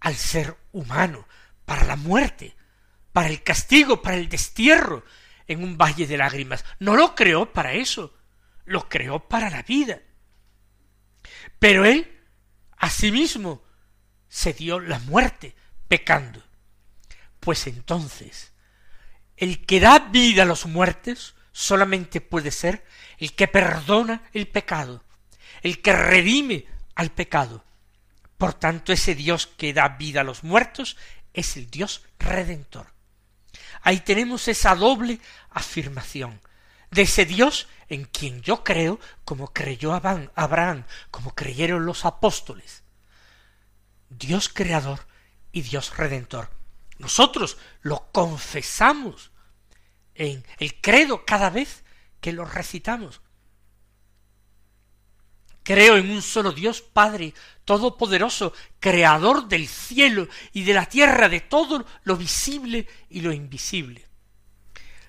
al 0.00 0.16
ser 0.16 0.56
humano 0.72 1.26
para 1.64 1.84
la 1.84 1.96
muerte, 1.96 2.56
para 3.12 3.28
el 3.28 3.42
castigo, 3.42 4.02
para 4.02 4.16
el 4.16 4.28
destierro 4.28 5.04
en 5.46 5.62
un 5.62 5.76
valle 5.76 6.06
de 6.06 6.16
lágrimas. 6.16 6.64
No 6.78 6.96
lo 6.96 7.14
creó 7.14 7.52
para 7.52 7.74
eso, 7.74 8.16
lo 8.64 8.88
creó 8.88 9.28
para 9.28 9.50
la 9.50 9.62
vida. 9.62 10.00
Pero 11.58 11.84
él 11.84 12.19
Asimismo, 12.80 13.62
se 14.28 14.54
dio 14.54 14.80
la 14.80 14.98
muerte 15.00 15.54
pecando. 15.86 16.42
Pues 17.38 17.66
entonces, 17.66 18.52
el 19.36 19.66
que 19.66 19.80
da 19.80 19.98
vida 19.98 20.42
a 20.42 20.46
los 20.46 20.64
muertos 20.64 21.34
solamente 21.52 22.20
puede 22.20 22.50
ser 22.50 22.84
el 23.18 23.34
que 23.34 23.48
perdona 23.48 24.22
el 24.32 24.48
pecado, 24.48 25.04
el 25.62 25.82
que 25.82 25.92
redime 25.92 26.66
al 26.94 27.10
pecado. 27.10 27.64
Por 28.38 28.54
tanto, 28.54 28.94
ese 28.94 29.14
Dios 29.14 29.46
que 29.46 29.74
da 29.74 29.88
vida 29.88 30.22
a 30.22 30.24
los 30.24 30.42
muertos 30.42 30.96
es 31.34 31.58
el 31.58 31.70
Dios 31.70 32.02
redentor. 32.18 32.86
Ahí 33.82 34.00
tenemos 34.00 34.48
esa 34.48 34.74
doble 34.74 35.20
afirmación 35.50 36.40
de 36.90 37.02
ese 37.02 37.26
Dios 37.26 37.68
en 37.90 38.04
quien 38.04 38.40
yo 38.40 38.64
creo, 38.64 38.98
como 39.24 39.52
creyó 39.52 39.92
Abraham, 39.92 40.84
como 41.10 41.34
creyeron 41.34 41.84
los 41.84 42.06
apóstoles. 42.06 42.84
Dios 44.08 44.48
creador 44.48 45.06
y 45.52 45.62
Dios 45.62 45.96
redentor. 45.96 46.48
Nosotros 46.98 47.58
lo 47.82 48.10
confesamos 48.12 49.32
en 50.14 50.44
el 50.58 50.80
credo 50.80 51.24
cada 51.24 51.50
vez 51.50 51.82
que 52.20 52.32
lo 52.32 52.44
recitamos. 52.44 53.20
Creo 55.62 55.96
en 55.96 56.10
un 56.10 56.22
solo 56.22 56.52
Dios 56.52 56.82
Padre 56.82 57.34
Todopoderoso, 57.64 58.52
Creador 58.78 59.48
del 59.48 59.66
cielo 59.68 60.28
y 60.52 60.62
de 60.62 60.74
la 60.74 60.86
tierra, 60.86 61.28
de 61.28 61.40
todo 61.40 61.84
lo 62.04 62.16
visible 62.16 62.86
y 63.08 63.20
lo 63.20 63.32
invisible. 63.32 64.06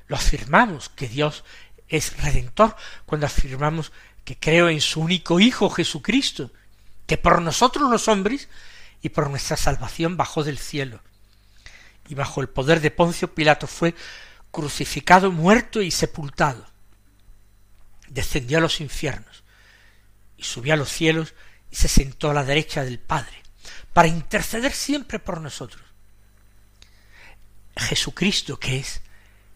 Lo 0.08 0.16
afirmamos 0.18 0.90
que 0.90 1.08
Dios 1.08 1.44
es 1.92 2.18
redentor 2.24 2.76
cuando 3.06 3.28
afirmamos 3.28 3.92
que 4.24 4.38
creo 4.38 4.70
en 4.70 4.80
su 4.80 5.02
único 5.02 5.40
Hijo 5.40 5.70
Jesucristo, 5.70 6.52
que 7.06 7.18
por 7.18 7.42
nosotros 7.42 7.92
los 7.92 8.08
hombres 8.08 8.48
y 9.02 9.10
por 9.10 9.30
nuestra 9.30 9.58
salvación 9.58 10.16
bajó 10.16 10.44
del 10.44 10.58
cielo, 10.58 11.02
y 12.08 12.16
bajo 12.16 12.42
el 12.42 12.48
poder 12.48 12.80
de 12.80 12.92
Poncio 12.92 13.36
Pilato 13.36 13.68
fue 13.68 13.94
crucificado, 14.52 15.32
muerto 15.32 15.82
y 15.82 15.92
sepultado. 15.92 16.66
Descendió 18.08 18.60
a 18.60 18.62
los 18.62 18.80
infiernos, 18.80 19.44
y 20.38 20.44
subió 20.44 20.74
a 20.74 20.78
los 20.78 20.90
cielos 20.90 21.34
y 21.70 21.76
se 21.76 21.90
sentó 21.90 22.32
a 22.32 22.34
la 22.34 22.46
derecha 22.46 22.84
del 22.86 23.00
Padre, 23.00 23.44
para 23.92 24.08
interceder 24.08 24.72
siempre 24.72 25.20
por 25.20 25.42
nosotros. 25.42 25.84
Jesucristo, 27.76 28.58
que 28.58 28.80
es 28.80 29.02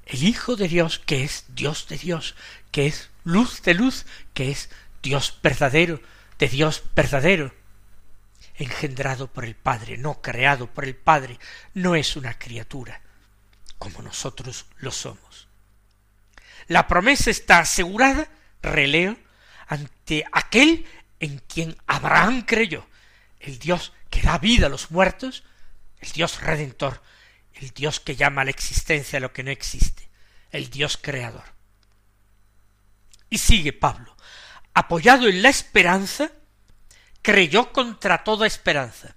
el 0.06 0.24
Hijo 0.24 0.56
de 0.56 0.68
Dios, 0.68 1.00
que 1.00 1.24
es 1.24 1.46
Dios 1.50 1.88
de 1.88 1.98
Dios, 1.98 2.36
que 2.72 2.88
es 2.88 3.10
luz 3.24 3.62
de 3.64 3.74
luz, 3.74 4.06
que 4.34 4.52
es 4.52 4.70
Dios 5.02 5.38
verdadero, 5.42 6.02
de 6.38 6.48
Dios 6.48 6.84
verdadero, 6.96 7.54
engendrado 8.56 9.28
por 9.28 9.46
el 9.46 9.56
Padre, 9.56 9.98
no 9.98 10.22
creado 10.22 10.68
por 10.68 10.86
el 10.86 10.96
Padre, 10.96 11.40
no 11.74 11.96
es 11.96 12.16
una 12.16 12.38
criatura, 12.38 13.02
como 13.78 14.02
nosotros 14.02 14.66
lo 14.78 14.92
somos. 14.92 15.48
La 16.68 16.88
promesa 16.88 17.30
está 17.30 17.60
asegurada, 17.60 18.28
releo, 18.62 19.18
ante 19.68 20.26
aquel 20.32 20.86
en 21.20 21.40
quien 21.40 21.78
Abraham 21.88 22.44
creyó, 22.44 22.88
el 23.40 23.60
Dios 23.60 23.94
que 24.10 24.22
da 24.22 24.38
vida 24.38 24.68
a 24.68 24.70
los 24.70 24.92
muertos, 24.92 25.44
el 26.00 26.12
Dios 26.12 26.42
redentor, 26.42 27.02
el 27.56 27.72
Dios 27.72 28.00
que 28.00 28.16
llama 28.16 28.42
a 28.42 28.46
la 28.46 28.52
existencia 28.52 29.20
lo 29.20 29.32
que 29.34 29.44
no 29.44 29.52
existe, 29.52 30.08
el 30.52 30.70
Dios 30.70 30.98
creador. 31.02 31.44
Y 33.30 33.38
sigue 33.38 33.74
Pablo, 33.74 34.16
apoyado 34.74 35.28
en 35.28 35.42
la 35.42 35.50
esperanza, 35.50 36.32
creyó 37.22 37.72
contra 37.72 38.24
toda 38.24 38.46
esperanza. 38.46 39.16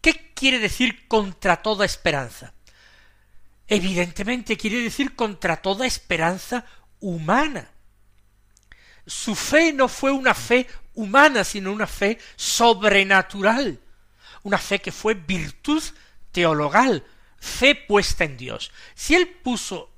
¿Qué 0.00 0.32
quiere 0.34 0.58
decir 0.58 1.06
contra 1.08 1.62
toda 1.62 1.84
esperanza? 1.84 2.52
Evidentemente 3.68 4.56
quiere 4.56 4.82
decir 4.82 5.14
contra 5.14 5.56
toda 5.56 5.86
esperanza 5.86 6.64
humana. 7.00 7.70
Su 9.06 9.34
fe 9.34 9.72
no 9.72 9.88
fue 9.88 10.10
una 10.10 10.34
fe 10.34 10.66
humana, 10.94 11.44
sino 11.44 11.72
una 11.72 11.86
fe 11.86 12.18
sobrenatural, 12.36 13.80
una 14.42 14.58
fe 14.58 14.80
que 14.80 14.92
fue 14.92 15.14
virtud 15.14 15.82
teologal, 16.32 17.04
fe 17.38 17.74
puesta 17.74 18.24
en 18.24 18.36
Dios. 18.36 18.72
Si 18.94 19.14
él 19.14 19.28
puso 19.28 19.90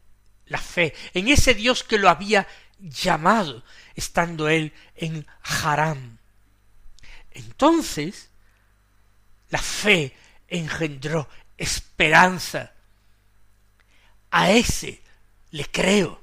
la 0.47 0.59
fe 0.59 0.95
en 1.15 1.29
ese 1.29 1.55
Dios 1.55 1.85
que 1.85 1.99
lo 1.99 2.09
había 2.09 2.47
llamado, 2.79 3.65
estando 3.95 4.49
él 4.49 4.73
en 4.97 5.27
Haram, 5.43 6.19
entonces 7.31 8.31
la 9.51 9.61
fe 9.61 10.15
engendró 10.49 11.29
esperanza. 11.57 12.73
A 14.31 14.51
ese 14.51 15.03
le 15.51 15.65
creo, 15.65 16.21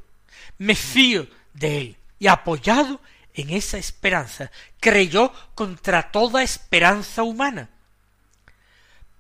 me 0.58 0.76
fío 0.76 1.28
de 1.54 1.78
él 1.80 1.98
y 2.20 2.28
apoyado 2.28 3.02
en 3.34 3.50
esa 3.50 3.78
esperanza, 3.78 4.52
creyó 4.80 5.32
contra 5.56 6.12
toda 6.12 6.44
esperanza 6.44 7.24
humana. 7.24 7.70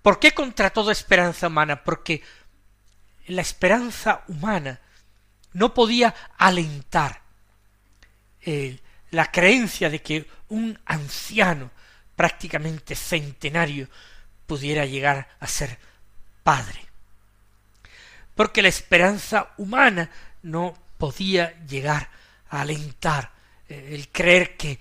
¿Por 0.06 0.20
qué 0.20 0.36
contra 0.36 0.70
toda 0.70 0.92
esperanza 0.92 1.48
humana? 1.48 1.84
Porque 1.84 2.22
la 3.26 3.42
esperanza 3.42 4.24
humana 4.28 4.80
no 5.54 5.74
podía 5.74 6.14
alentar 6.38 7.24
eh, 8.42 8.78
la 9.10 9.32
creencia 9.32 9.90
de 9.90 10.04
que 10.04 10.30
un 10.50 10.78
anciano 10.86 11.72
prácticamente 12.16 12.94
centenario 12.94 13.90
pudiera 14.46 14.86
llegar 14.86 15.28
a 15.40 15.48
ser 15.48 15.80
padre. 16.44 16.86
Porque 18.36 18.62
la 18.62 18.70
esperanza 18.70 19.54
humana 19.58 20.12
no 20.44 20.78
podía 21.00 21.60
llegar 21.66 22.12
a 22.52 22.62
alentar 22.62 23.32
eh, 23.68 23.90
el 23.94 24.10
creer 24.10 24.56
que 24.56 24.78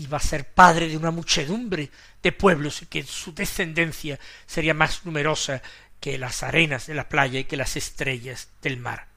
iba 0.00 0.16
a 0.16 0.20
ser 0.20 0.46
padre 0.46 0.88
de 0.88 0.96
una 0.96 1.10
muchedumbre 1.10 1.90
de 2.22 2.32
pueblos 2.32 2.82
y 2.82 2.86
que 2.86 3.02
su 3.02 3.34
descendencia 3.34 4.18
sería 4.46 4.72
más 4.72 5.04
numerosa 5.04 5.60
que 6.00 6.16
las 6.16 6.42
arenas 6.42 6.86
de 6.86 6.94
la 6.94 7.08
playa 7.08 7.38
y 7.38 7.44
que 7.44 7.58
las 7.58 7.76
estrellas 7.76 8.48
del 8.62 8.78
mar. 8.78 9.08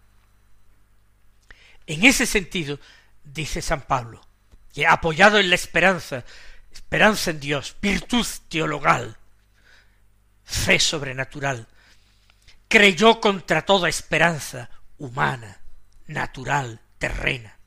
En 1.88 2.04
ese 2.04 2.26
sentido, 2.26 2.80
dice 3.24 3.62
San 3.62 3.84
Pablo, 3.84 4.26
que 4.74 4.86
apoyado 4.86 5.40
en 5.40 5.50
la 5.50 5.56
esperanza, 5.56 6.26
esperanza 6.72 7.32
en 7.32 7.40
Dios, 7.40 7.78
virtud 7.82 8.26
teologal, 8.50 9.18
fe 10.44 10.80
sobrenatural, 10.80 11.68
creyó 12.68 13.22
contra 13.22 13.66
toda 13.66 13.88
esperanza 13.88 14.70
humana, 14.98 15.62
natural, 16.08 16.82
terrena. 16.98 17.58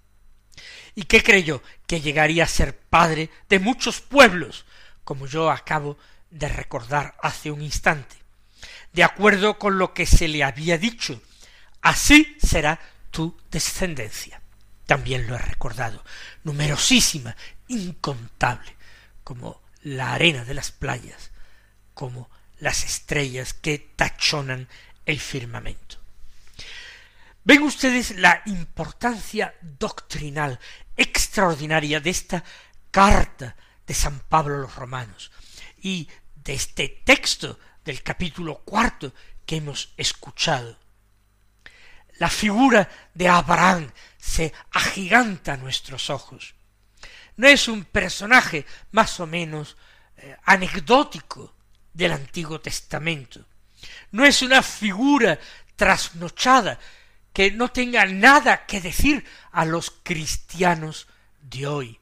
¿Y 0.95 1.05
qué 1.05 1.23
creyó? 1.23 1.63
Que 1.87 2.01
llegaría 2.01 2.45
a 2.45 2.49
ser 2.49 2.77
padre 2.77 3.31
de 3.49 3.59
muchos 3.59 4.01
pueblos, 4.01 4.65
como 5.05 5.27
yo 5.27 5.51
acabo 5.51 5.99
de 6.31 6.49
recordar 6.49 7.17
hace 7.23 7.51
un 7.51 7.63
instante, 7.63 8.17
de 8.93 9.05
acuerdo 9.05 9.59
con 9.59 9.79
lo 9.79 9.95
que 9.95 10.07
se 10.07 10.29
le 10.29 10.43
había 10.43 10.79
dicho, 10.79 11.21
así 11.83 12.37
será 12.43 12.81
tu 13.11 13.39
descendencia. 13.51 14.41
También 14.87 15.27
lo 15.27 15.35
he 15.35 15.39
recordado, 15.39 16.05
numerosísima, 16.45 17.37
incontable, 17.69 18.77
como 19.25 19.61
la 19.83 20.13
arena 20.13 20.45
de 20.45 20.55
las 20.55 20.71
playas, 20.71 21.31
como 21.95 22.31
las 22.59 22.85
estrellas 22.85 23.53
que 23.53 23.79
tachonan 23.79 24.69
el 25.05 25.21
firmamento. 25.21 25.99
Ven 27.47 27.63
ustedes 27.63 28.17
la 28.17 28.43
importancia 28.47 29.55
doctrinal 29.63 30.59
extraordinaria 30.97 32.01
de 32.01 32.11
esta 32.11 32.43
carta 32.91 33.55
de 33.87 33.95
San 33.95 34.19
Pablo 34.19 34.57
a 34.57 34.59
los 34.63 34.75
romanos 34.75 35.31
y 35.81 36.09
de 36.35 36.55
este 36.55 37.03
texto 37.05 37.57
del 37.85 38.03
capítulo 38.03 38.65
cuarto 38.65 39.15
que 39.47 39.59
hemos 39.59 39.95
escuchado. 39.97 40.77
La 42.19 42.31
figura 42.31 42.91
de 43.15 43.29
Abraham 43.29 43.93
se 44.19 44.53
agiganta 44.73 45.53
a 45.53 45.57
nuestros 45.57 46.11
ojos. 46.11 46.57
No 47.37 47.47
es 47.47 47.69
un 47.69 47.85
personaje 47.85 48.67
más 48.91 49.21
o 49.21 49.27
menos 49.29 49.77
eh, 50.17 50.37
anecdótico 50.47 51.55
del 51.93 52.11
Antiguo 52.11 52.61
Testamento. 52.61 53.47
No 54.11 54.25
es 54.25 54.43
una 54.43 54.65
figura 54.65 55.39
trasnochada 55.77 56.81
que 57.37 57.51
no 57.51 57.71
tenga 57.71 58.07
nada 58.07 58.65
que 58.65 58.81
decir 58.81 59.23
a 59.53 59.67
los 59.67 59.91
cristianos 59.91 61.07
de 61.43 61.67
hoy. 61.67 62.01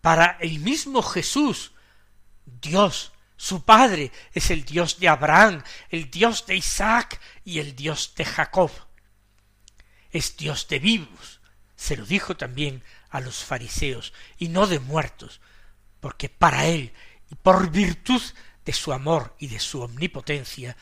Para 0.00 0.38
el 0.40 0.60
mismo 0.60 1.02
Jesús, 1.02 1.72
Dios, 2.44 3.10
su 3.36 3.64
Padre, 3.64 4.12
es 4.32 4.52
el 4.52 4.64
Dios 4.64 5.00
de 5.00 5.08
Abraham, 5.08 5.64
el 5.88 6.08
Dios 6.08 6.46
de 6.46 6.54
Isaac 6.54 7.20
y 7.44 7.58
el 7.58 7.74
Dios 7.74 8.14
de 8.14 8.24
Jacob. 8.24 8.70
Es 10.12 10.36
Dios 10.36 10.68
de 10.68 10.78
vivos, 10.78 11.40
se 11.74 11.96
lo 11.96 12.06
dijo 12.06 12.36
también 12.36 12.84
a 13.08 13.18
los 13.20 13.42
fariseos, 13.42 14.12
y 14.38 14.50
no 14.50 14.68
de 14.68 14.78
muertos, 14.78 15.40
porque 15.98 16.28
para 16.28 16.66
él, 16.66 16.92
y 17.28 17.34
por 17.34 17.72
virtud 17.72 18.22
de 18.64 18.72
su 18.72 18.92
amor 18.92 19.34
y 19.40 19.48
de 19.48 19.58
su 19.58 19.80
omnipotencia, 19.82 20.76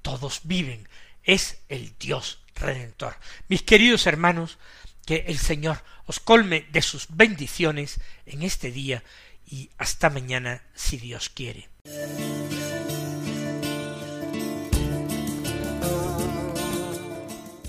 todos 0.00 0.40
viven 0.44 0.88
es 1.24 1.58
el 1.68 1.94
Dios 1.98 2.40
redentor. 2.54 3.16
Mis 3.48 3.62
queridos 3.62 4.06
hermanos, 4.06 4.58
que 5.06 5.24
el 5.26 5.38
Señor 5.38 5.82
os 6.06 6.20
colme 6.20 6.66
de 6.72 6.82
sus 6.82 7.06
bendiciones 7.10 8.00
en 8.26 8.42
este 8.42 8.70
día 8.70 9.02
y 9.46 9.70
hasta 9.78 10.10
mañana 10.10 10.62
si 10.74 10.98
Dios 10.98 11.28
quiere. 11.28 11.68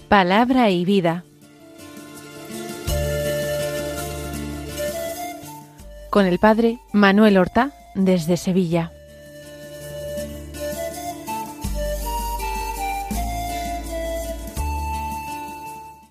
Palabra 0.07 0.69
y 0.69 0.85
vida. 0.85 1.23
Con 6.09 6.25
el 6.25 6.39
Padre 6.39 6.79
Manuel 6.93 7.37
Horta 7.37 7.73
desde 7.95 8.37
Sevilla. 8.37 8.93